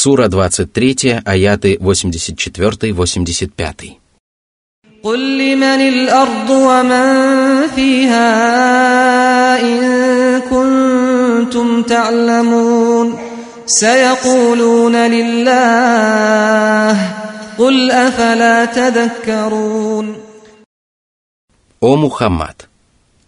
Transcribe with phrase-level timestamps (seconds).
[0.00, 3.96] Сура 23, аяты 84-85.
[5.02, 8.30] قل لمن الأرض ومن فيها
[9.62, 13.18] إن كنتم تعلمون
[13.66, 16.90] سيقولون لله
[17.58, 20.16] قل أفلا تذكرون
[21.80, 22.68] О Мухаммад!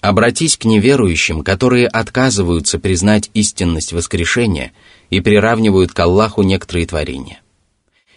[0.01, 4.73] Обратись к неверующим, которые отказываются признать истинность воскрешения
[5.14, 7.40] и приравнивают к Аллаху некоторые творения.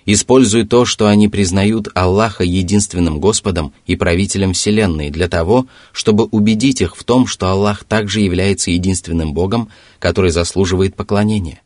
[0.07, 6.81] Используй то, что они признают Аллаха единственным Господом и правителем Вселенной для того, чтобы убедить
[6.81, 9.69] их в том, что Аллах также является единственным Богом,
[9.99, 11.61] который заслуживает поклонения.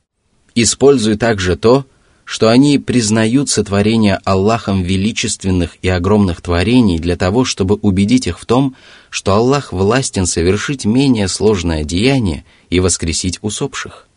[0.56, 1.84] Используй также то,
[2.24, 8.46] что они признают сотворение Аллахом величественных и огромных творений для того, чтобы убедить их в
[8.46, 8.74] том,
[9.10, 14.08] что Аллах властен совершить менее сложное деяние и воскресить усопших.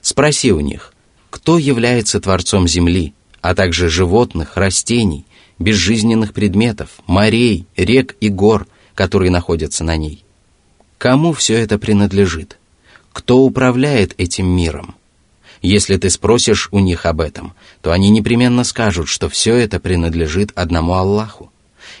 [0.00, 0.92] Спроси у них,
[1.30, 5.26] кто является Творцом Земли, а также животных, растений,
[5.58, 10.24] безжизненных предметов, морей, рек и гор, которые находятся на ней.
[10.98, 12.58] Кому все это принадлежит?
[13.12, 14.94] Кто управляет этим миром?
[15.62, 20.52] Если ты спросишь у них об этом, то они непременно скажут, что все это принадлежит
[20.54, 21.52] одному Аллаху.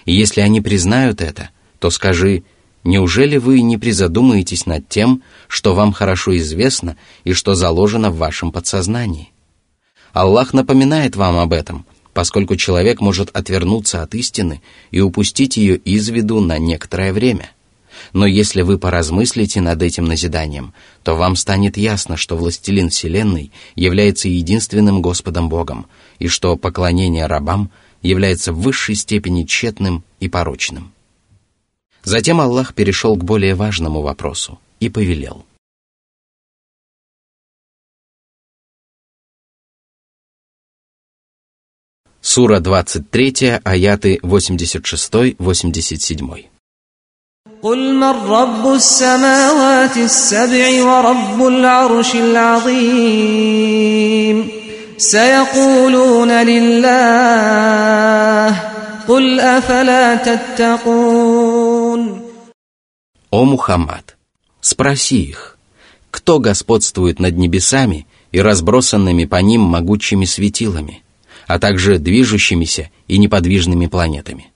[0.06, 2.42] И если они признают это, то скажи,
[2.84, 8.52] неужели вы не призадумаетесь над тем, что вам хорошо известно и что заложено в вашем
[8.52, 9.30] подсознании?
[10.12, 16.08] Аллах напоминает вам об этом, поскольку человек может отвернуться от истины и упустить ее из
[16.08, 17.50] виду на некоторое время–
[18.12, 20.72] но если вы поразмыслите над этим назиданием,
[21.02, 25.86] то вам станет ясно, что Властелин Вселенной является единственным Господом Богом,
[26.18, 27.70] и что поклонение рабам
[28.02, 30.92] является в высшей степени тщетным и порочным.
[32.03, 35.45] Затем Аллах перешел к более важному вопросу и повелел.
[42.21, 46.49] Сура 23, аяты 86-87.
[47.61, 53.45] قل من رب السماوات السبع ورب العرش العظيم
[54.97, 56.85] سيقولون لله
[59.07, 61.28] قل أفلا تتقون
[63.30, 64.16] о Мухаммад,
[64.60, 65.58] спроси их,
[66.10, 71.02] кто господствует над небесами и разбросанными по ним могучими светилами,
[71.46, 74.52] а также движущимися и неподвижными планетами?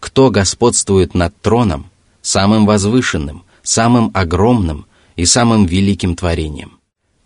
[0.00, 1.90] Кто господствует над троном–
[2.22, 4.86] самым возвышенным, самым огромным
[5.16, 6.78] и самым великим творением.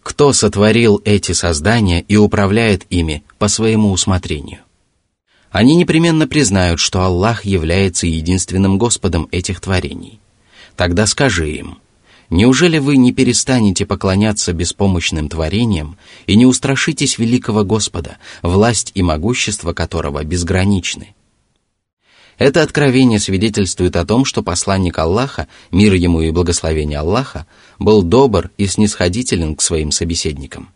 [0.03, 4.61] Кто сотворил эти создания и управляет ими по своему усмотрению?
[5.51, 10.22] Они непременно признают, что Аллах является единственным Господом этих творений.
[10.77, 11.79] Тогда скажи им,
[12.31, 15.97] неужели вы не перестанете поклоняться беспомощным творениям
[16.27, 21.15] и не устрашитесь великого Господа, власть и могущество которого безграничны?
[22.39, 27.47] Это откровение свидетельствует о том, что посланник Аллаха, мир ему и благословение Аллаха,
[27.79, 30.71] был добр и снисходителен к своим собеседникам.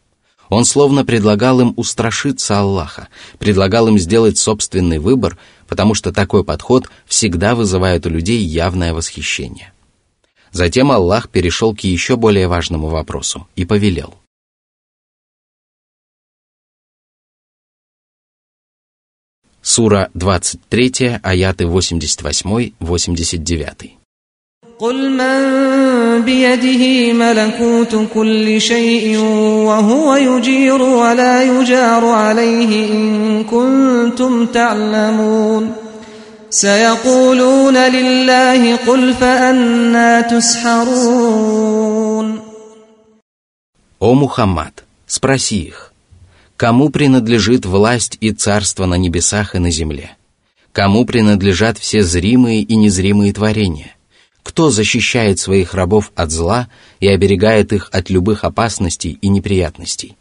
[0.49, 3.09] Он словно предлагал им устрашиться Аллаха,
[3.39, 9.73] предлагал им сделать собственный выбор, потому что такой подход всегда вызывает у людей явное восхищение.
[10.56, 14.22] Затем Аллах перешел к еще более важному вопросу и повелел –
[19.64, 23.92] Сура 23, аяты 88-89.
[24.80, 29.18] قل من بيده ملكوت كل شيء
[29.68, 35.74] وهو يجير ولا يجار عليه إن كنتم تعلمون
[36.56, 41.62] سيقولون لله قل فأنا تسحرون
[44.00, 45.92] О Мухаммад, спроси их,
[46.58, 50.12] Кому принадлежит власть и царство на небесах и на земле?
[50.74, 53.96] Кому принадлежат все зримые и незримые творения?
[54.44, 56.68] Кто защищает своих рабов от зла
[57.00, 60.16] и оберегает их от любых опасностей и неприятностей?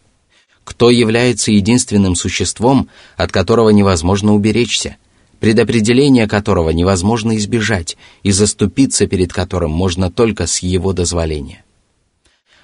[0.65, 2.89] Кто является единственным существом,
[3.19, 4.97] от которого невозможно уберечься,
[5.40, 11.66] предопределение которого невозможно избежать и заступиться перед которым можно только с его дозволения?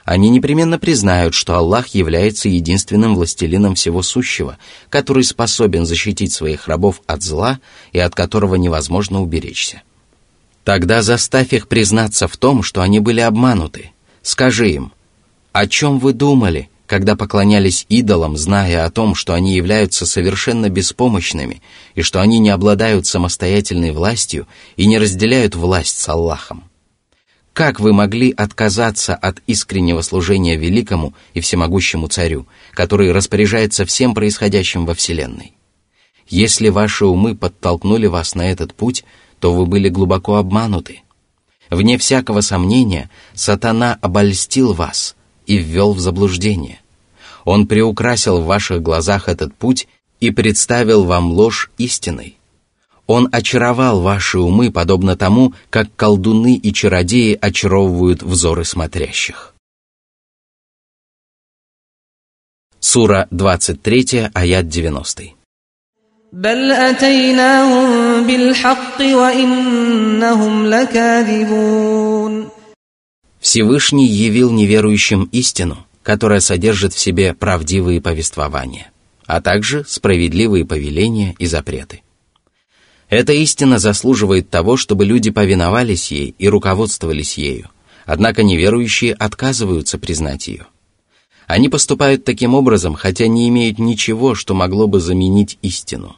[0.04, 4.58] они непременно признают, что Аллах является единственным властелином всего сущего,
[4.90, 7.60] который способен защитить своих рабов от зла
[7.92, 9.84] и от которого невозможно уберечься.
[10.64, 13.92] Тогда заставь их признаться в том, что они были обмануты.
[14.22, 14.92] Скажи им,
[15.52, 21.62] о чем вы думали, когда поклонялись идолам, зная о том, что они являются совершенно беспомощными
[21.96, 24.46] и что они не обладают самостоятельной властью
[24.76, 26.66] и не разделяют власть с Аллахом?
[27.54, 34.86] Как вы могли отказаться от искреннего служения великому и всемогущему царю, который распоряжается всем происходящим
[34.86, 35.54] во Вселенной?
[36.28, 39.06] Если ваши умы подтолкнули вас на этот путь,
[39.40, 41.04] то вы были глубоко обмануты.
[41.70, 45.16] Вне всякого сомнения, сатана обольстил вас
[45.47, 46.81] и ввел в заблуждение.
[47.45, 49.89] Он приукрасил в ваших глазах этот путь
[50.21, 52.37] и представил вам ложь истиной.
[53.07, 59.55] Он очаровал ваши умы, подобно тому, как колдуны и чародеи очаровывают взоры смотрящих.
[62.81, 65.37] Сура 23, аят 90.
[66.33, 72.49] بل أتيناهم بالحق وإنهم لكاذبون
[73.52, 78.92] Всевышний явил неверующим истину, которая содержит в себе правдивые повествования,
[79.26, 82.02] а также справедливые повеления и запреты.
[83.10, 87.70] Эта истина заслуживает того, чтобы люди повиновались ей и руководствовались ею,
[88.06, 90.68] однако неверующие отказываются признать ее.
[91.46, 96.16] Они поступают таким образом, хотя не имеют ничего, что могло бы заменить истину.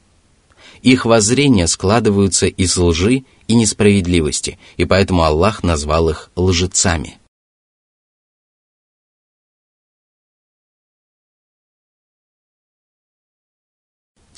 [0.83, 7.17] Их воззрения складываются из лжи и несправедливости, и поэтому Аллах назвал их лжецами.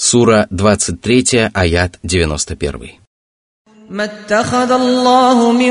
[0.00, 3.00] Сура 23, аят 91.
[3.90, 5.70] ما اتخذ الله من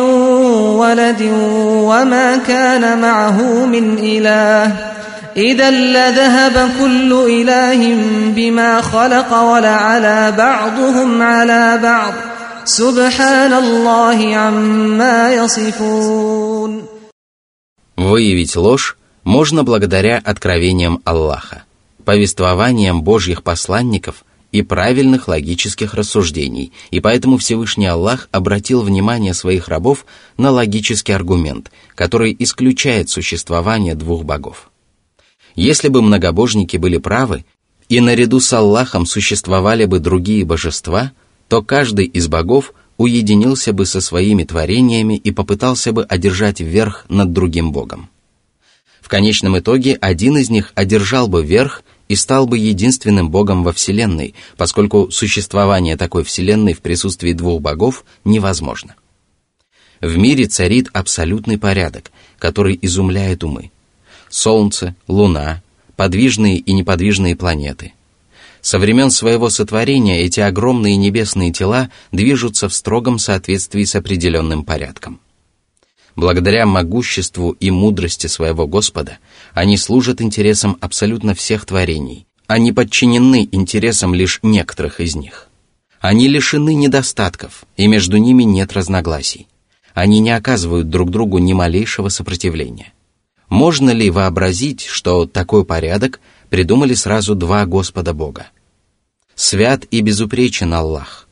[0.80, 1.22] ولد
[1.90, 4.66] وما كان معه من إله
[5.38, 7.82] إذا لذهب كل إله
[8.36, 12.14] بما خلق ولعلى بعضهم على بعض
[12.66, 16.84] سبحان الله عما يصفون
[17.98, 21.64] Выявить ложь можно благодаря откровениям Аллаха,
[22.05, 30.07] повествованиям Божьих посланников и правильных логических рассуждений, и поэтому Всевышний Аллах обратил внимание своих рабов
[30.37, 34.71] на логический аргумент, который исключает существование двух богов.
[35.57, 37.45] Если бы многобожники были правы,
[37.89, 41.13] и наряду с Аллахом существовали бы другие божества,
[41.49, 47.33] то каждый из богов уединился бы со своими творениями и попытался бы одержать верх над
[47.33, 48.09] другим богом.
[49.01, 53.73] В конечном итоге один из них одержал бы верх и стал бы единственным богом во
[53.73, 58.95] Вселенной, поскольку существование такой Вселенной в присутствии двух богов невозможно.
[60.01, 63.71] В мире царит абсолютный порядок, который изумляет умы.
[64.29, 65.63] Солнце, Луна,
[65.97, 67.93] подвижные и неподвижные планеты.
[68.61, 75.21] Со времен своего сотворения эти огромные небесные тела движутся в строгом соответствии с определенным порядком.
[76.17, 79.19] Благодаря могуществу и мудрости своего Господа
[79.53, 85.49] они служат интересам абсолютно всех творений, они подчинены интересам лишь некоторых из них.
[86.01, 89.49] Они лишены недостатков, и между ними нет разногласий.
[89.95, 92.93] Они не оказывают друг другу ни малейшего сопротивления.
[93.49, 96.21] Можно ли вообразить, что такой порядок
[96.51, 98.49] придумали сразу два Господа Бога?
[99.35, 101.29] Свят и безупречен Аллах.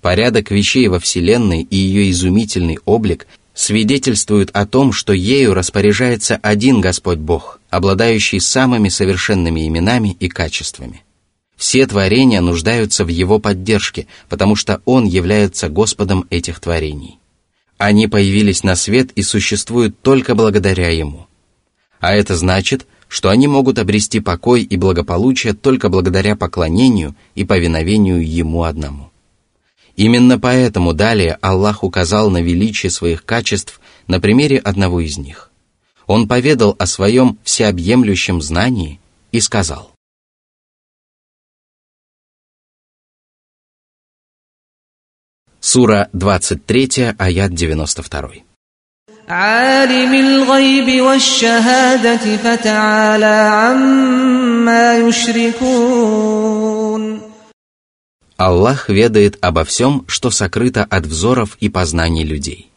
[0.00, 6.80] Порядок вещей во Вселенной и ее изумительный облик свидетельствуют о том, что ею распоряжается один
[6.80, 11.02] Господь Бог, обладающий самыми совершенными именами и качествами.
[11.56, 17.18] Все творения нуждаются в Его поддержке, потому что Он является Господом этих творений.
[17.78, 21.26] Они появились на свет и существуют только благодаря Ему–
[22.04, 28.22] а это значит, что они могут обрести покой и благополучие только благодаря поклонению и повиновению
[28.22, 29.10] Ему одному.
[29.95, 35.51] Именно поэтому далее Аллах указал на величие своих качеств на примере одного из них.
[36.07, 38.99] Он поведал о своем всеобъемлющем знании
[39.31, 39.91] и сказал.
[45.59, 48.43] Сура 23, аят 92.
[49.29, 56.52] عالم الغيب والشهادة فتعالى عما يشركون
[58.44, 62.68] Аллах ведает обо всем, что сокрыто от взоров и познаний людей.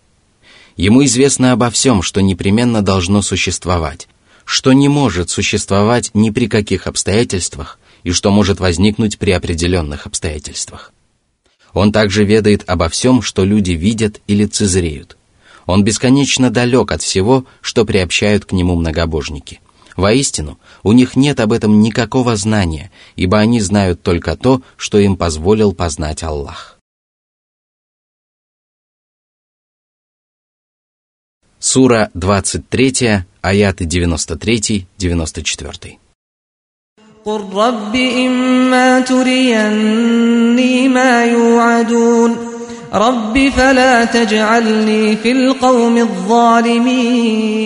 [0.77, 4.07] Ему известно обо всем, что непременно должно существовать,
[4.45, 10.93] что не может существовать ни при каких обстоятельствах и что может возникнуть при определенных обстоятельствах.
[11.73, 15.17] Он также ведает обо всем, что люди видят или цезреют–
[15.67, 19.59] он бесконечно далек от всего, что приобщают к нему многобожники.
[19.96, 25.16] Воистину, у них нет об этом никакого знания, ибо они знают только то, что им
[25.16, 26.78] позволил познать Аллах.
[31.58, 35.98] Сура 23, аяты 93-94.
[37.24, 42.36] قل رب إما تريني ما يوعدون
[42.92, 47.62] رب فلا تجعلني في القوم الظالمين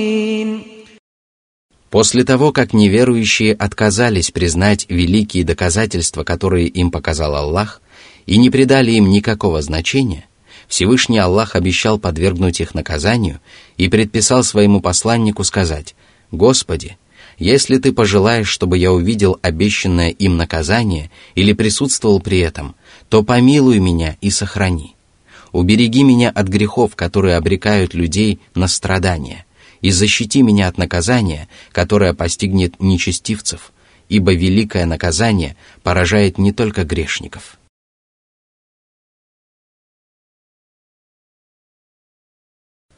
[1.92, 7.82] После того, как неверующие отказались признать великие доказательства, которые им показал Аллах,
[8.26, 10.26] и не придали им никакого значения,
[10.70, 13.42] Всевышний Аллах обещал подвергнуть их наказанию
[13.76, 15.96] и предписал своему посланнику сказать
[16.32, 16.98] «Господи,
[17.38, 22.76] если ты пожелаешь, чтобы я увидел обещанное им наказание или присутствовал при этом,
[23.10, 24.96] то помилуй меня и сохрани.
[25.52, 29.46] Убереги меня от грехов, которые обрекают людей на страдания,
[29.82, 33.72] и защити меня от наказания, которое постигнет нечестивцев,
[34.10, 37.58] ибо великое наказание поражает не только грешников».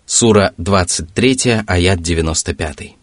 [0.06, 2.98] Сура 23, аят 95.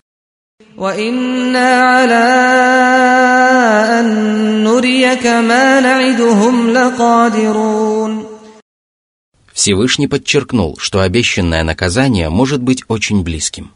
[9.60, 13.72] Всевышний подчеркнул, что обещанное наказание может быть очень близким.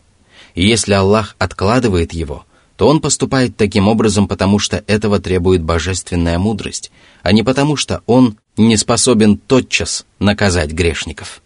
[0.54, 2.46] И если Аллах откладывает его,
[2.78, 6.90] то он поступает таким образом, потому что этого требует божественная мудрость,
[7.22, 11.42] а не потому что он не способен тотчас наказать грешников.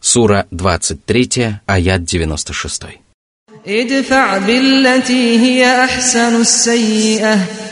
[0.00, 2.82] Сура 23, аят 96.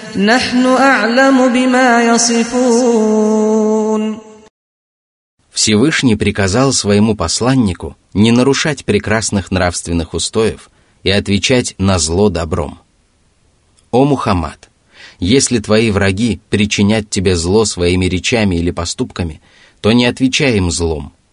[0.07, 3.53] ادفع بالتي هي أحسن السيئة نحن أعلم بما يصفون
[5.51, 10.69] Всевышний приказал своему посланнику не нарушать прекрасных нравственных устоев
[11.03, 12.79] и отвечать на зло добром.
[13.91, 14.69] О Мухаммад,
[15.19, 19.41] если твои враги причинят тебе зло своими речами или поступками,
[19.79, 21.23] то не отвечай им злом –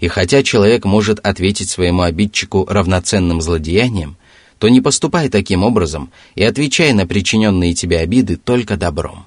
[0.00, 4.16] и хотя человек может ответить своему обидчику равноценным злодеянием,
[4.63, 9.25] то не поступай таким образом и отвечай на причиненные тебе обиды только добром.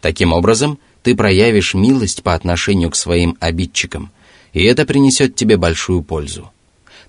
[0.00, 4.10] Таким образом, ты проявишь милость по отношению к своим обидчикам,
[4.54, 6.50] и это принесет тебе большую пользу.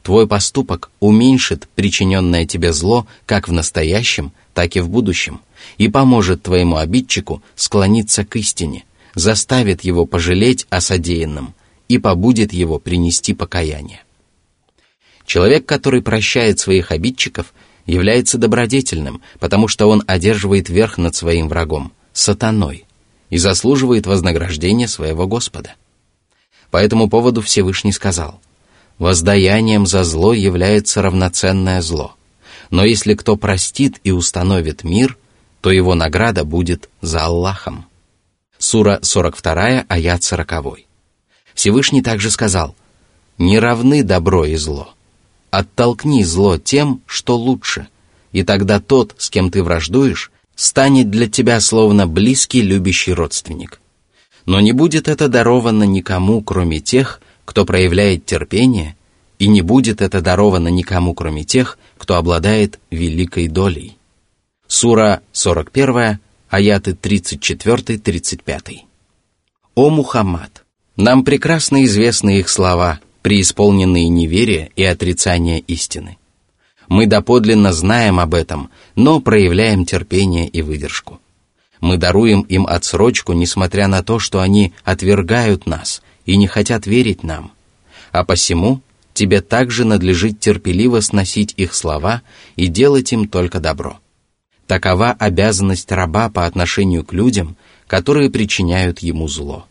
[0.04, 5.40] Твой поступок уменьшит причиненное тебе зло как в настоящем, так и в будущем,
[5.78, 11.54] и поможет твоему обидчику склониться к истине, заставит его пожалеть о содеянном–
[11.88, 14.02] и побудет его принести покаяние.
[15.25, 17.53] Человек, который прощает своих обидчиков,
[17.86, 22.86] является добродетельным, потому что он одерживает верх над своим врагом, сатаной,
[23.29, 25.75] и заслуживает вознаграждения своего Господа.
[26.72, 28.39] По этому поводу Всевышний сказал,
[28.98, 32.15] «Воздаянием за зло является равноценное зло,
[32.70, 35.17] но если кто простит и установит мир,
[35.62, 37.86] то его награда будет за Аллахом».
[38.58, 40.79] Сура 42, аят 40.
[41.53, 42.75] Всевышний также сказал,
[43.38, 44.95] «Не равны добро и зло.
[45.56, 47.88] Оттолкни зло тем, что лучше,
[48.34, 53.80] и тогда тот, с кем ты враждуешь, станет для тебя словно близкий любящий родственник.
[54.46, 58.98] Но не будет это даровано никому, кроме тех, кто проявляет терпение,
[59.40, 63.98] и не будет это даровано никому, кроме тех, кто обладает великой долей».
[64.68, 66.20] Сура 41,
[66.50, 68.80] аяты 34-35.
[69.76, 70.66] «О Мухаммад!
[70.98, 76.20] Нам прекрасно известны их слова, преисполненные неверия и отрицания истины.
[76.88, 81.20] Мы доподлинно знаем об этом, но проявляем терпение и выдержку.
[81.82, 87.24] Мы даруем им отсрочку, несмотря на то, что они отвергают нас и не хотят верить
[87.24, 87.51] нам.
[88.12, 88.82] А посему
[89.15, 92.22] тебе также надлежит терпеливо сносить их слова
[92.55, 93.98] и делать им только добро.
[94.67, 99.65] Такова обязанность раба по отношению к людям, которые причиняют ему зло.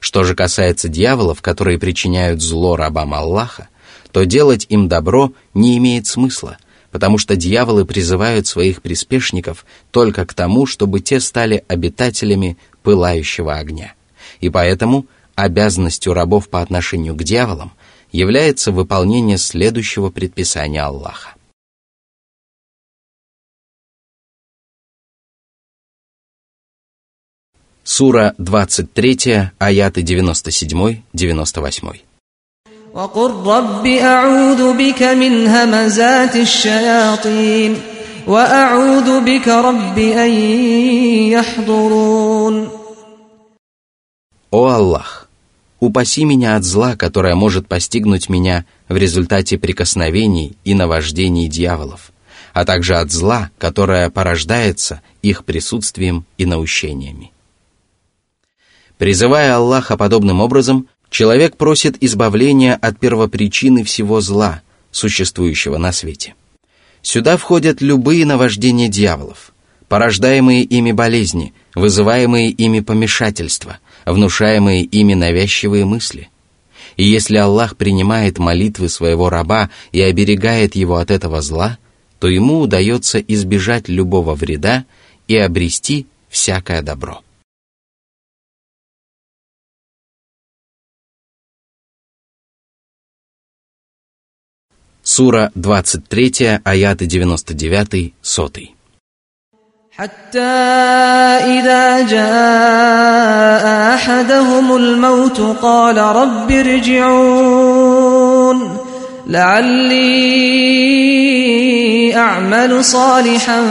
[0.00, 3.68] Что же касается дьяволов, которые причиняют зло рабам Аллаха,
[4.12, 6.58] то делать им добро не имеет смысла,
[6.90, 13.94] потому что дьяволы призывают своих приспешников только к тому, чтобы те стали обитателями пылающего огня.
[14.40, 17.72] И поэтому обязанностью рабов по отношению к дьяволам
[18.12, 21.35] является выполнение следующего предписания Аллаха.
[27.85, 32.01] Сура 23, аяты 97-98.
[32.93, 37.77] وقل رب أعوذ بك من همزات الشياطين
[38.27, 40.31] وأعوذ بك رب أن
[41.31, 42.69] يحضرون
[44.51, 45.29] О Аллах,
[45.79, 52.11] упаси меня от зла, которое может постигнуть меня в результате прикосновений и наваждений дьяволов,
[52.53, 57.31] а также от зла, которое порождается их присутствием и наущениями.
[58.98, 66.34] Призывая Аллаха подобным образом, человек просит избавления от первопричины всего зла, существующего на свете.
[67.02, 69.52] Сюда входят любые наваждения дьяволов,
[69.88, 76.30] порождаемые ими болезни, вызываемые ими помешательства, внушаемые ими навязчивые мысли.
[76.96, 81.78] И если Аллах принимает молитвы своего раба и оберегает его от этого зла,
[82.18, 84.86] то ему удается избежать любого вреда
[85.28, 87.20] и обрести всякое добро.
[95.05, 98.75] Сура 23, аяты 99, 100.
[99.91, 100.39] حتى
[101.59, 107.77] إذا جاء أحدهم الموت قال رب ارجعون
[109.27, 110.71] لعلي
[112.15, 113.65] أعمل صالحا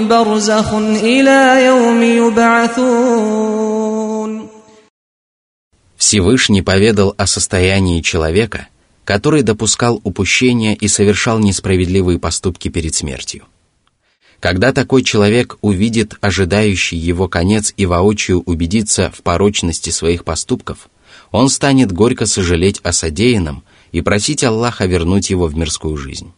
[0.09, 3.57] برزخ إلى يوم يبعثون
[5.97, 8.69] Всевышний поведал о состоянии человека,
[9.05, 13.45] который допускал упущения и совершал несправедливые поступки перед смертью.
[14.41, 20.89] Когда такой человек увидит ожидающий его конец и воочию убедится в порочности своих поступков,
[21.33, 26.32] он станет горько сожалеть о содеянном и просить Аллаха вернуть его в мирскую жизнь.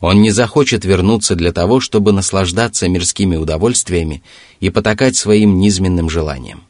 [0.00, 4.22] Он не захочет вернуться для того, чтобы наслаждаться мирскими удовольствиями
[4.60, 6.64] и потакать своим низменным желаниям.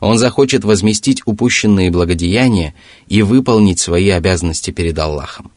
[0.00, 2.74] Он захочет возместить упущенные благодеяния
[3.08, 5.50] и выполнить свои обязанности перед Аллахом.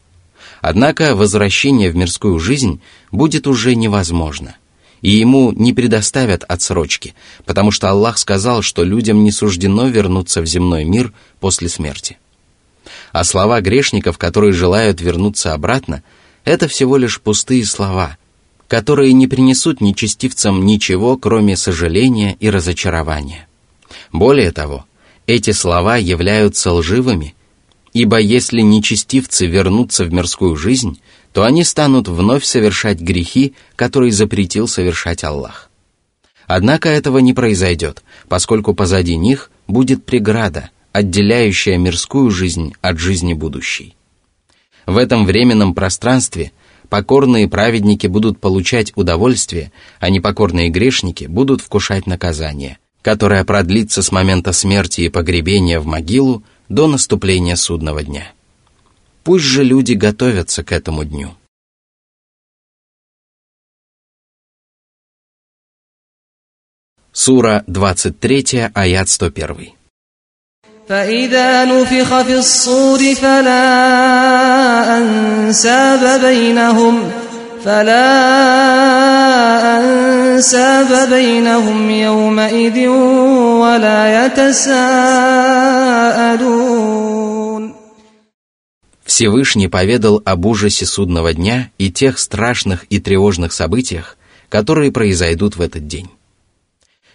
[0.60, 4.56] Однако возвращение в мирскую жизнь будет уже невозможно,
[5.02, 10.46] и ему не предоставят отсрочки, потому что Аллах сказал, что людям не суждено вернуться в
[10.46, 12.18] земной мир после смерти.
[13.12, 16.02] А слова грешников, которые желают вернуться обратно,
[16.44, 18.16] это всего лишь пустые слова,
[18.68, 23.48] которые не принесут нечестивцам ничего, кроме сожаления и разочарования.
[24.12, 24.84] Более того,
[25.26, 27.34] эти слова являются лживыми,
[27.92, 31.00] ибо если нечестивцы вернутся в мирскую жизнь,
[31.32, 35.70] то они станут вновь совершать грехи, которые запретил совершать Аллах.
[36.46, 43.96] Однако этого не произойдет, поскольку позади них будет преграда, отделяющая мирскую жизнь от жизни будущей.
[44.86, 46.52] В этом временном пространстве
[46.88, 54.52] покорные праведники будут получать удовольствие, а непокорные грешники будут вкушать наказание– которая продлится с момента
[54.52, 58.32] смерти и погребения в могилу до наступления судного дня.
[59.24, 61.34] Пусть же люди готовятся к этому дню.
[67.12, 69.79] Сура 23, аят 101.
[70.89, 73.67] فإذا نفخ في الصور فلا
[74.97, 77.11] أنساب بينهم
[77.65, 78.11] فلا
[79.79, 85.65] أنساب بينهم يومئذ ولا يتساءلون
[89.05, 94.17] Всевышний поведал об ужасе судного дня и тех страшных и тревожных событиях,
[94.49, 96.09] которые произойдут в этот день.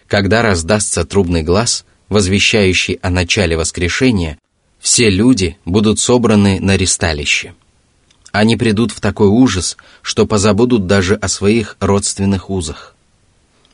[0.07, 4.38] Когда раздастся трубный глаз, возвещающий о начале воскрешения,
[4.78, 7.54] все люди будут собраны на ристалище–
[8.36, 12.94] они придут в такой ужас, что позабудут даже о своих родственных узах.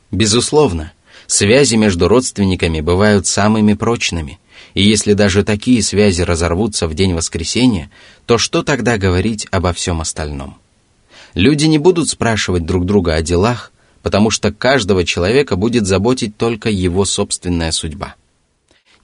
[0.09, 0.93] Безусловно,
[1.27, 4.39] связи между родственниками бывают самыми прочными,
[4.73, 7.91] и если даже такие связи разорвутся в день воскресения,
[8.25, 10.57] то что тогда говорить обо всем остальном?
[11.33, 16.69] Люди не будут спрашивать друг друга о делах, потому что каждого человека будет заботить только
[16.69, 18.15] его собственная судьба–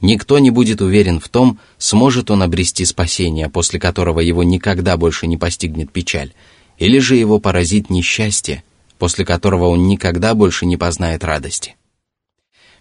[0.02, 5.28] Никто не будет уверен в том, сможет он обрести спасение, после которого его никогда больше
[5.28, 6.34] не постигнет печаль,
[6.78, 8.64] или же его поразит несчастье,
[8.98, 11.76] после которого он никогда больше не познает радости.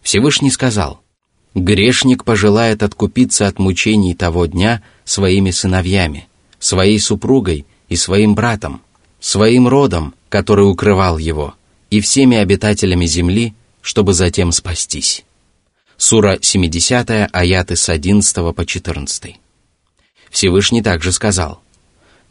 [0.00, 1.00] Всевышний сказал,
[1.54, 6.28] «Грешник пожелает откупиться от мучений того дня своими сыновьями,
[6.61, 8.81] своей супругой и своим братом,
[9.18, 11.54] своим родом, который укрывал его,
[11.90, 15.24] и всеми обитателями земли, чтобы затем спастись».
[16.00, 19.34] Сура 70, аяты с 11 по 14.
[20.30, 21.61] Всевышний также сказал,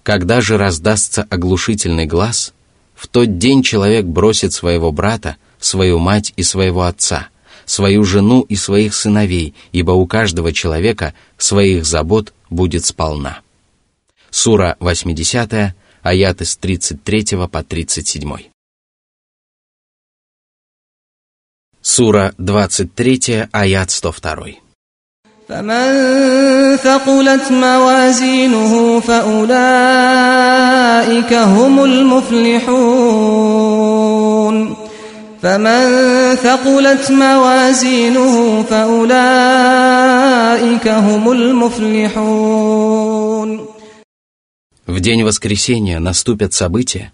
[0.03, 2.53] «Когда же раздастся оглушительный глаз,
[2.95, 7.27] в тот день человек бросит своего брата, свою мать и своего отца,
[7.65, 13.41] свою жену и своих сыновей, ибо у каждого человека своих забот будет сполна».
[14.30, 18.34] Сура 80, аяты с 33 по 37.
[21.87, 24.62] Сура 23, аят 102.
[25.48, 29.72] فمن ثقلت موازينه فأولئك
[31.33, 33.22] هم المفلحون
[35.42, 35.85] فمن
[36.37, 39.28] ثقلت موازينه فأولئك
[40.88, 42.72] هم المفلحون
[44.87, 47.12] В день воскресения наступят события,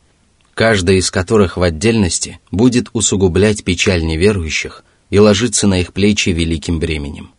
[0.53, 6.79] каждая из которых в отдельности будет усугублять печаль неверующих и ложиться на их плечи великим
[6.79, 7.31] бременем.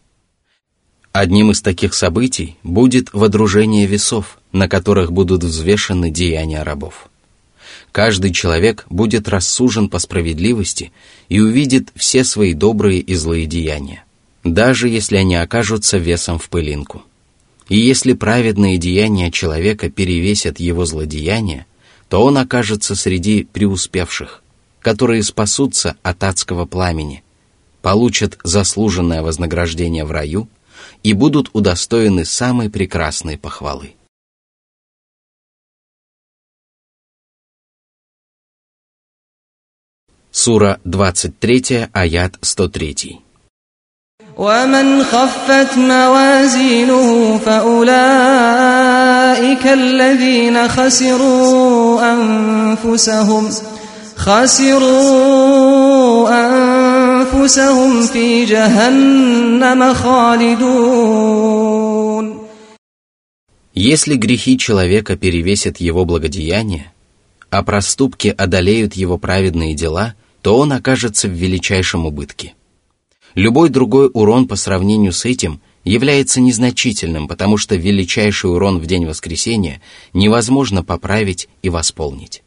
[1.12, 7.08] Одним из таких событий будет водружение весов, на которых будут взвешены деяния рабов.
[7.92, 10.90] Каждый человек будет рассужен по справедливости
[11.28, 14.02] и увидит все свои добрые и злые деяния,
[14.42, 17.04] даже если они окажутся весом в пылинку.
[17.68, 21.66] И если праведные деяния человека перевесят его злодеяния,
[22.13, 24.41] то он окажется среди преуспевших,
[24.81, 27.23] которые спасутся от адского пламени,
[27.81, 30.59] получат заслуженное вознаграждение в раю –
[31.03, 33.95] и будут удостоены самой прекрасной похвалы.
[40.31, 43.19] Сура 23, аят 103.
[44.39, 47.97] ومن خفت موازينه فأولئك
[49.67, 51.72] الذين خسروا
[52.13, 53.49] أنفسهم
[54.15, 55.49] خسروا
[56.29, 61.29] أنفسهم أنفسهم في جهنم خالدون
[63.75, 66.91] Если грехи человека перевесят его благодеяния,
[67.49, 72.55] а проступки одолеют его праведные дела, то он окажется в величайшем убытке.
[73.35, 79.06] Любой другой урон по сравнению с этим является незначительным, потому что величайший урон в день
[79.06, 79.80] воскресения
[80.12, 82.42] невозможно поправить и восполнить.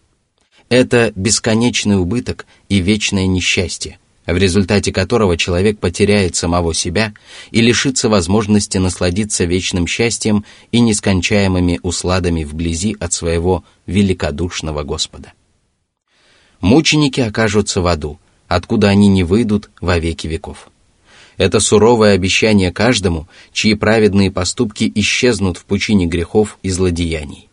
[0.69, 7.13] Это бесконечный убыток и вечное несчастье– в результате которого человек потеряет самого себя
[7.51, 15.31] и лишится возможности насладиться вечным счастьем и нескончаемыми усладами вблизи от своего великодушного Господа.
[16.59, 20.69] Мученики окажутся в аду, откуда они не выйдут во веки веков.
[21.37, 27.47] Это суровое обещание каждому, чьи праведные поступки исчезнут в пучине грехов и злодеяний.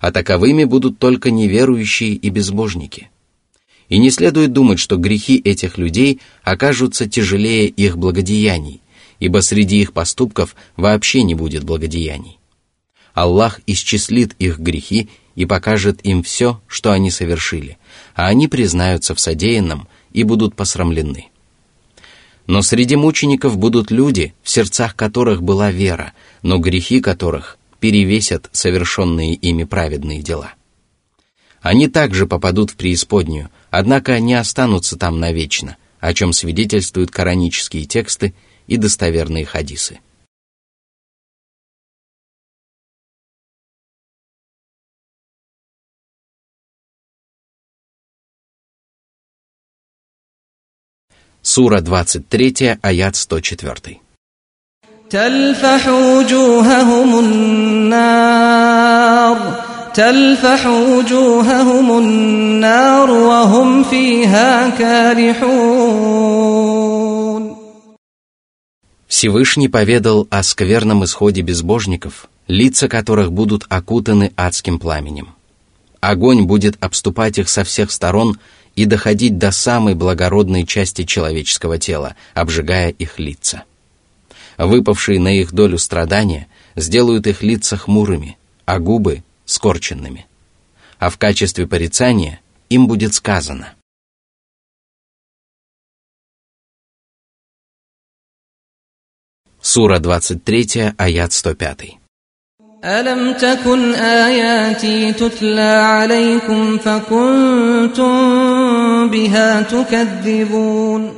[0.00, 3.10] А таковыми будут только неверующие и безбожники.
[3.88, 8.80] И не следует думать, что грехи этих людей окажутся тяжелее их благодеяний,
[9.20, 12.38] ибо среди их поступков вообще не будет благодеяний.
[13.14, 17.78] Аллах исчислит их грехи и покажет им все, что они совершили,
[18.14, 21.28] а они признаются в содеянном и будут посрамлены.
[22.46, 29.34] Но среди мучеников будут люди, в сердцах которых была вера, но грехи которых перевесят совершенные
[29.34, 30.54] ими праведные дела.
[31.60, 38.34] Они также попадут в преисподнюю, однако не останутся там навечно, о чем свидетельствуют коранические тексты
[38.66, 40.00] и достоверные хадисы.
[51.41, 53.99] Сура 23, аят 104.
[55.09, 58.57] تلفح وجوههم النار
[59.93, 66.27] تلفح وجوههم النار وهم فيها كارحون
[69.07, 75.29] Всевышний поведал о скверном исходе безбожников, лица которых будут окутаны адским пламенем.
[76.01, 78.37] Огонь будет обступать их со всех сторон
[78.75, 83.63] и доходить до самой благородной части человеческого тела, обжигая их лица.
[84.57, 90.27] Выпавшие на их долю страдания сделают их лица хмурыми, а губы скорченными.
[90.99, 93.73] А в качестве порицания им будет сказано.
[99.61, 101.97] Сура 23, аят 105.
[102.85, 108.50] ألم تكن آياتي تتلى عليكم فكنتم
[109.11, 111.11] بها تكذبون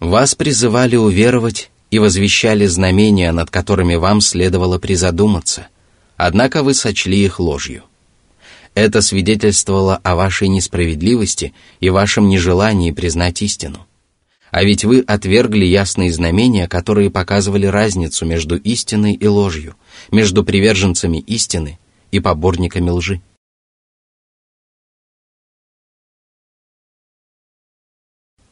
[0.00, 5.74] Вас призывали уверовать и возвещали знамения, над которыми вам следовало призадуматься –
[6.16, 7.84] однако вы сочли их ложью.
[8.74, 13.86] Это свидетельствовало о вашей несправедливости и вашем нежелании признать истину.
[14.50, 19.74] А ведь вы отвергли ясные знамения, которые показывали разницу между истиной и ложью,
[20.10, 21.78] между приверженцами истины
[22.10, 23.20] и поборниками лжи.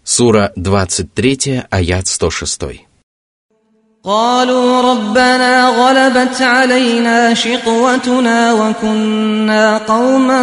[0.06, 2.80] Сура 23, аят 106.
[4.04, 10.42] قالوا ربنا غلبت علينا شقوتنا وكنا قوما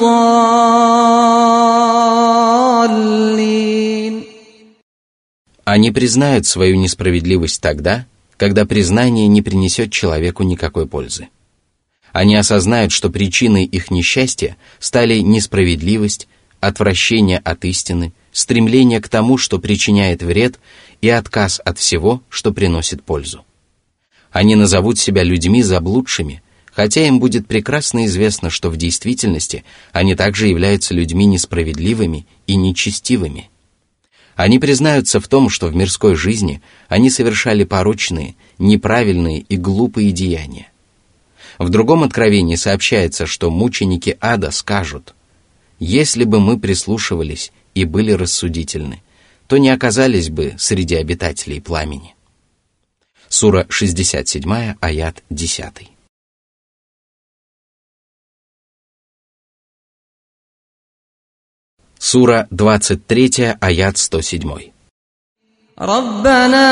[0.00, 0.54] ضالين
[5.64, 11.28] Они признают свою несправедливость тогда, когда признание не принесет человеку никакой пользы.
[12.12, 16.28] Они осознают, что причиной их несчастья стали несправедливость,
[16.60, 20.59] отвращение от истины, стремление к тому, что причиняет вред,
[21.01, 23.45] и отказ от всего, что приносит пользу.
[24.31, 30.47] Они назовут себя людьми заблудшими, хотя им будет прекрасно известно, что в действительности они также
[30.47, 33.49] являются людьми несправедливыми и нечестивыми.
[34.35, 40.71] Они признаются в том, что в мирской жизни они совершали порочные, неправильные и глупые деяния.
[41.57, 45.13] В другом откровении сообщается, что мученики ада скажут,
[45.79, 49.02] «Если бы мы прислушивались и были рассудительны,
[49.46, 52.14] то не оказались бы среди обитателей пламени».
[53.28, 55.90] Сура 67, аят 10.
[61.98, 64.74] Сура 23, аят 107.
[65.78, 66.66] ربنا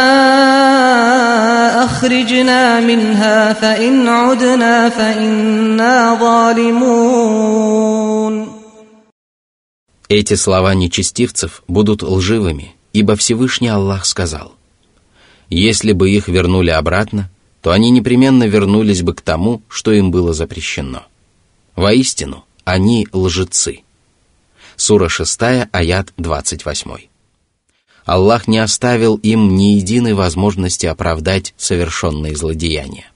[1.84, 7.22] أخرجنا منها فإن عدنا فإنا ظالمون
[10.09, 14.53] эти слова нечестивцев будут лживыми, ибо Всевышний Аллах сказал,
[15.49, 17.29] «Если бы их вернули обратно,
[17.61, 21.03] то они непременно вернулись бы к тому, что им было запрещено.
[21.75, 23.81] Воистину, они лжецы».
[24.77, 25.39] Сура 6,
[25.71, 26.91] аят 28.
[28.05, 33.11] Аллах не оставил им ни единой возможности оправдать совершенные злодеяния.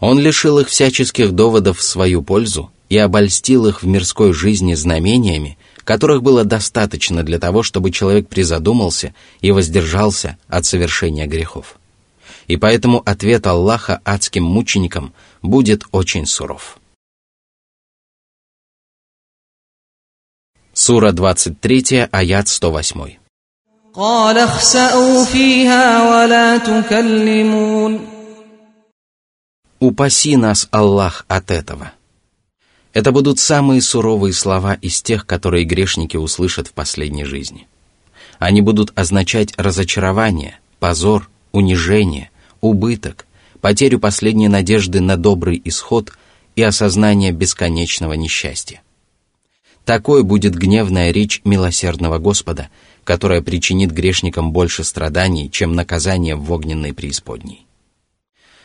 [0.00, 5.56] Он лишил их всяческих доводов в свою пользу и обольстил их в мирской жизни знамениями,
[5.84, 11.76] которых было достаточно для того, чтобы человек призадумался и воздержался от совершения грехов.
[12.46, 16.78] И поэтому ответ Аллаха адским мученикам будет очень суров.
[20.72, 23.16] Сура 23, аят 108.
[29.78, 31.92] Упаси нас, Аллах, от этого.
[32.94, 37.66] Это будут самые суровые слова из тех, которые грешники услышат в последней жизни.
[38.38, 42.30] Они будут означать разочарование, позор, унижение,
[42.60, 43.26] убыток,
[43.60, 46.12] потерю последней надежды на добрый исход
[46.54, 48.80] и осознание бесконечного несчастья.
[49.84, 52.68] Такой будет гневная речь милосердного Господа,
[53.02, 57.66] которая причинит грешникам больше страданий, чем наказание в огненной преисподней.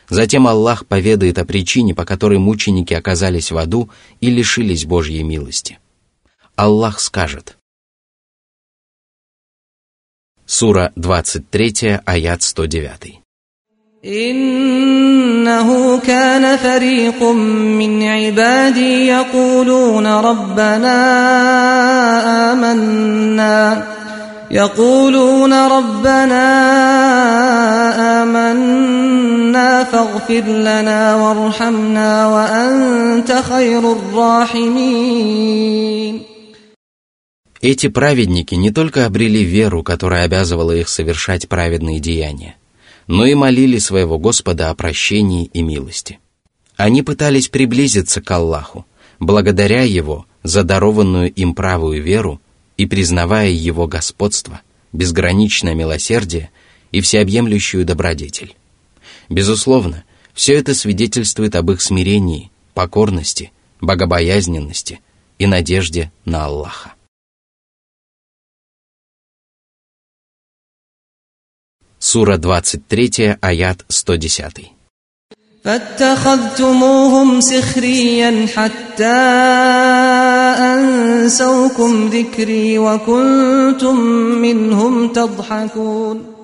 [0.08, 5.78] Затем Аллах поведает о причине, по которой мученики оказались в аду и лишились Божьей милости.
[6.56, 7.56] Аллах скажет.
[10.46, 13.20] Сура 23, аят 109.
[14.04, 20.96] إنه كان فريق من عبادي يقولون ربنا
[22.52, 23.86] آمنا
[24.50, 26.44] يقولون ربنا
[28.22, 35.34] آمنا فاغفر لنا وارحمنا وأنت خير الراحمين
[37.62, 42.56] Эти праведники не только обрели веру, которая обязывала их совершать праведные деяния,
[43.06, 46.18] но и молили своего Господа о прощении и милости.
[46.76, 48.84] Они пытались приблизиться к Аллаху,
[49.18, 52.38] благодаря Его за дарованную им правую веру
[52.78, 54.60] и признавая Его господство,
[54.92, 56.50] безграничное милосердие
[56.92, 58.56] и всеобъемлющую добродетель.
[59.28, 65.00] Безусловно, все это свидетельствует об их смирении, покорности, богобоязненности
[65.38, 66.94] и надежде на Аллаха.
[71.98, 74.74] Сура 23, аят 110.
[75.64, 79.04] فاتخذتموهم سخريا حتى
[80.78, 83.96] أنسوكم ذكري وكنتم
[84.42, 86.34] منهم تضحكون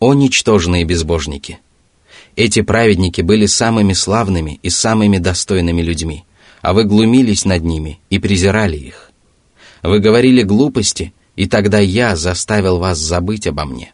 [0.00, 1.58] О ничтожные безбожники!
[2.36, 6.24] Эти праведники были самыми славными и самыми достойными людьми,
[6.62, 9.10] а вы глумились над ними и презирали их.
[9.82, 13.92] Вы говорили глупости, и тогда я заставил вас забыть обо мне.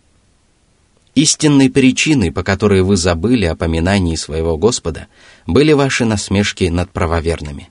[1.15, 5.07] Истинной причиной, по которой вы забыли о поминании своего Господа,
[5.47, 7.71] были ваши насмешки над правоверными.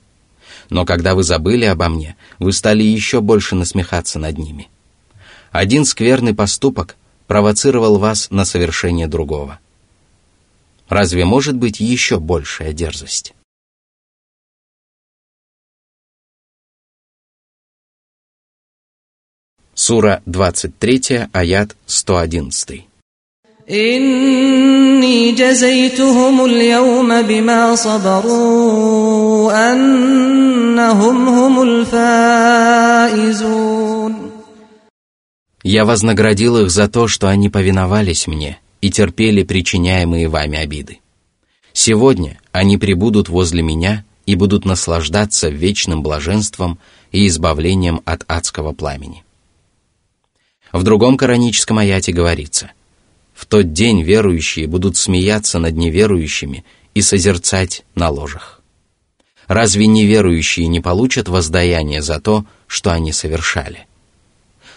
[0.70, 4.68] Но когда вы забыли обо мне, вы стали еще больше насмехаться над ними.
[5.50, 9.58] Один скверный поступок провоцировал вас на совершение другого.
[10.88, 13.34] Разве может быть еще большая дерзость?
[19.74, 22.86] Сура 23, аят 111.
[23.70, 29.52] إني جزيتهم اليوم بما صبروا
[30.88, 32.54] أنهم هم الفائزون
[35.66, 41.00] Я вознаградил их за то, что они повиновались мне и терпели причиняемые вами обиды.
[41.72, 46.78] Сегодня они прибудут возле меня и будут наслаждаться вечным блаженством
[47.12, 49.24] и избавлением от адского пламени.
[50.70, 52.72] В другом кораническом аяте говорится,
[53.32, 58.57] «В тот день верующие будут смеяться над неверующими и созерцать на ложах».
[59.48, 63.86] Разве неверующие не получат воздаяние за то, что они совершали?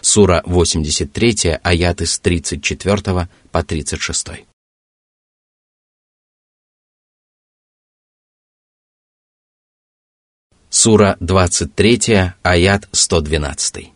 [0.02, 4.28] Сура 83, аяты с 34 по 36.
[10.70, 13.92] Сура 23, аят 112.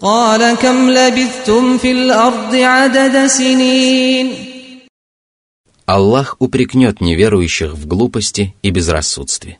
[0.00, 4.50] قال كم لبثتم في الأرض عدد سنين
[5.86, 9.58] Аллах упрекнет неверующих в глупости и безрассудстве.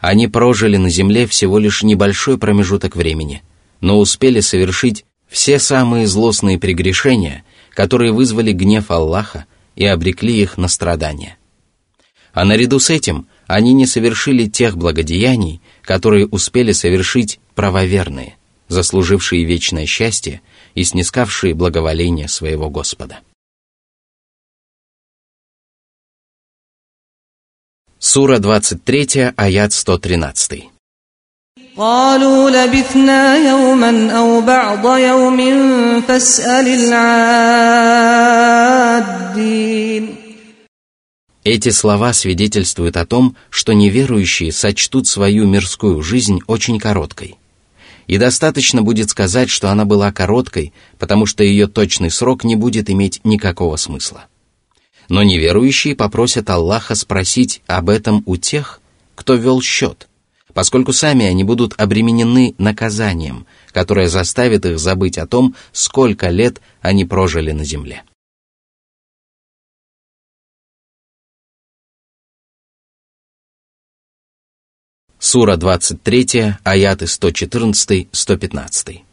[0.00, 3.42] Они прожили на земле всего лишь небольшой промежуток времени,
[3.80, 10.68] но успели совершить все самые злостные прегрешения, которые вызвали гнев Аллаха и обрекли их на
[10.68, 11.36] страдания.
[12.32, 18.36] А наряду с этим они не совершили тех благодеяний, которые успели совершить правоверные,
[18.68, 20.40] заслужившие вечное счастье
[20.74, 23.18] и снискавшие благоволение своего Господа.
[28.13, 30.63] Сура 23, аят 113.
[31.77, 38.45] قالوا لبثنا يوما أو بعض يوم فاسأل العادين
[41.43, 47.35] Эти слова свидетельствуют о том, что неверующие сочтут свою мирскую жизнь очень короткой.
[48.05, 52.91] И достаточно будет сказать, что она была короткой, потому что ее точный срок не будет
[52.91, 54.27] иметь никакого смысла.
[55.10, 58.80] Но неверующие попросят Аллаха спросить об этом у тех,
[59.16, 60.08] кто вел счет,
[60.54, 67.04] поскольку сами они будут обременены наказанием, которое заставит их забыть о том, сколько лет они
[67.04, 68.04] прожили на земле.
[75.18, 79.09] Сура 23, аяты 114-115.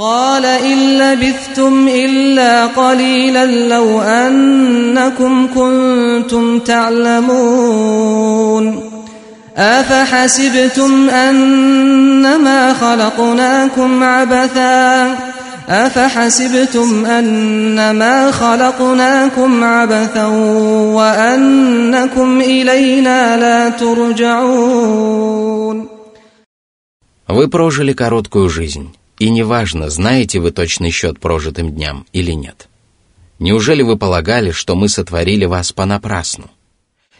[0.00, 8.10] قال إن لبثتم إلا قليلا لو أنكم كنتم تعلمون
[9.56, 15.16] أفحسبتم أنما خلقناكم عبثا
[15.68, 20.26] أفحسبتم أنما خلقناكم عبثا
[20.96, 25.20] وأنكم إلينا لا ترجعون
[27.28, 32.67] Вы прожили короткую жизнь, И неважно, знаете вы точный счет прожитым дням или нет.
[33.39, 36.49] Неужели вы полагали, что мы сотворили вас понапрасну?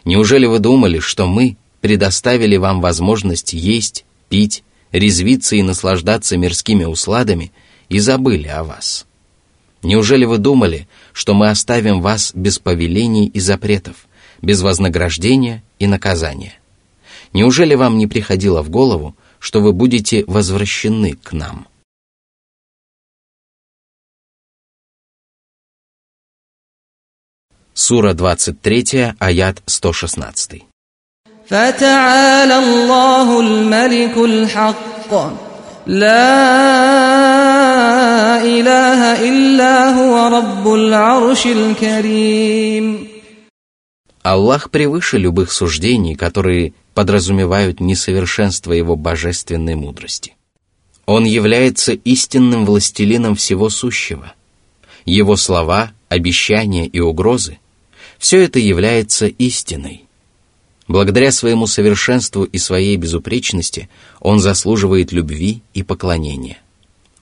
[0.04, 7.52] Неужели вы думали, что мы предоставили вам возможность есть, пить, резвиться и наслаждаться мирскими усладами–
[7.88, 9.06] и забыли о вас.
[9.82, 14.06] Неужели вы думали, что мы оставим вас без повелений и запретов,
[14.42, 16.54] без вознаграждения и наказания?
[17.32, 21.66] Неужели вам не приходило в голову, что вы будете возвращены к нам?
[27.75, 30.71] Сура 23, аят 116.
[31.51, 35.11] فتعالى الله الملك الحق
[35.87, 36.33] لا
[38.43, 43.07] إله إلا هو رب العرش الكريم
[44.23, 50.35] Аллах превыше любых суждений, которые подразумевают несовершенство Его божественной мудрости.
[51.07, 54.33] Он является истинным властелином всего сущего.
[55.05, 57.64] Его слова, обещания и угрозы –
[58.18, 60.04] все это является истиной.
[60.88, 63.88] Благодаря своему совершенству и своей безупречности
[64.20, 66.58] он заслуживает любви и поклонения.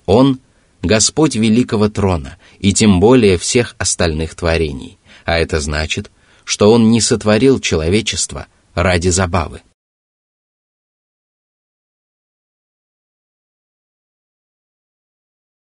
[0.07, 0.39] Он–
[0.85, 6.11] Господь великого трона и тем более всех остальных творений, а это значит,
[6.45, 9.63] что Он не сотворил человечество ради забавы.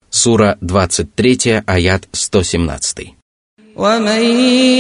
[0.09, 3.18] Сура 23, аят 117.
[3.78, 4.22] ومن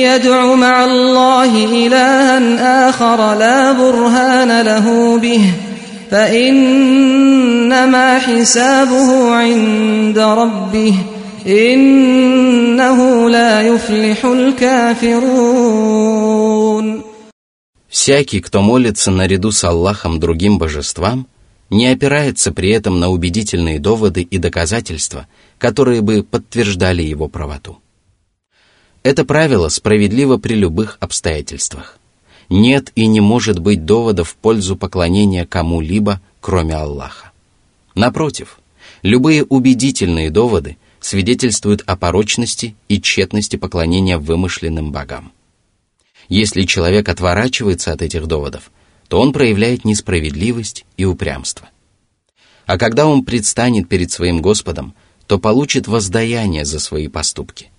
[0.06, 5.54] يدع مع الله إلها آخر لا برهان له به
[6.12, 7.39] فإنما
[8.19, 10.95] حسابه عند ربه
[11.47, 15.74] إنه لا يفلح الكافرون
[17.89, 21.28] Всякий, кто молится наряду с Аллахом другим божествам,
[21.70, 25.28] не опирается при этом на убедительные доводы и доказательства,
[25.59, 27.78] которые бы подтверждали его правоту.
[29.09, 31.98] Это правило справедливо при любых обстоятельствах.
[32.50, 37.32] Нет и не может быть довода в пользу поклонения кому-либо, кроме Аллаха.
[37.94, 38.61] Напротив,
[39.00, 45.32] любые убедительные доводы свидетельствуют о порочности и тщетности поклонения вымышленным богам.
[46.28, 48.70] Если человек отворачивается от этих доводов,
[49.09, 51.70] то он проявляет несправедливость и упрямство.
[52.66, 54.92] А когда он предстанет перед своим Господом,
[55.26, 57.70] то получит воздаяние за свои поступки.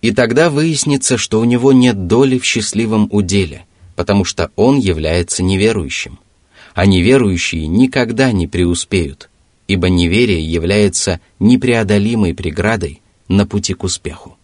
[0.00, 5.42] И тогда выяснится, что у него нет доли в счастливом уделе, потому что он является
[5.42, 6.18] неверующим.
[6.74, 9.28] А неверующие никогда не преуспеют,
[9.66, 14.36] ибо неверие является непреодолимой преградой на пути к успеху.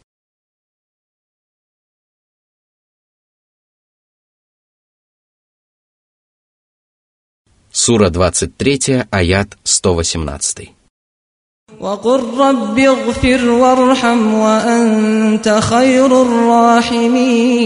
[7.70, 10.70] Сура 23, аят 118.
[11.84, 17.60] وقل رب اغفر وارحم وأنت خير الراحمين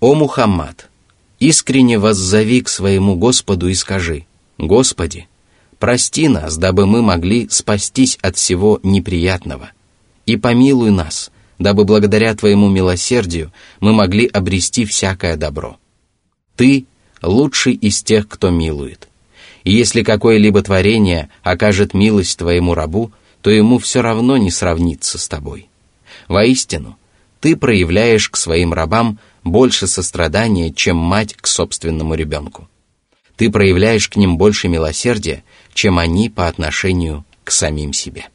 [0.00, 0.88] О Мухаммад,
[1.40, 4.24] искренне воззови к своему Господу и скажи,
[4.56, 5.28] Господи,
[5.78, 9.72] прости нас, дабы мы могли спастись от всего неприятного,
[10.24, 15.76] и помилуй нас, дабы благодаря Твоему милосердию мы могли обрести всякое добро.
[16.56, 16.86] Ты
[17.22, 19.10] лучший из тех, кто милует.
[19.65, 23.11] Если какое-либо творение окажет милость твоему рабу,
[23.41, 25.69] то ему все равно не сравнится с тобой.
[26.27, 26.97] Воистину,
[27.39, 32.69] ты проявляешь к своим рабам больше сострадания, чем мать к собственному ребенку.
[33.37, 35.43] Ты проявляешь к ним больше милосердия,
[35.73, 38.27] чем они по отношению к самим себе.